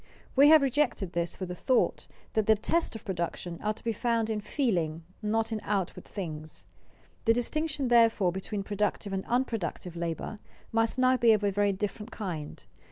[0.35, 3.93] We have rejected this for the thought that the tests of production are to be
[3.93, 6.65] found in feeling, not in outward things.
[7.25, 10.39] The distinction, therefore, between productive and unproductive labor
[10.71, 12.65] must now be of a very different kind.